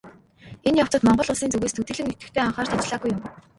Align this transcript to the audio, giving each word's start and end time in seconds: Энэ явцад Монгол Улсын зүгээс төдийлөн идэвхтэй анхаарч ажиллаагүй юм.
Энэ 0.67 0.79
явцад 0.83 1.01
Монгол 1.05 1.29
Улсын 1.31 1.49
зүгээс 1.51 1.75
төдийлөн 1.75 2.11
идэвхтэй 2.13 2.43
анхаарч 2.43 2.71
ажиллаагүй 2.73 3.09
юм. 3.15 3.21